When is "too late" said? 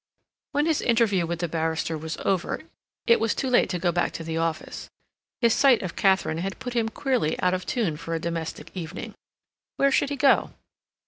3.35-3.69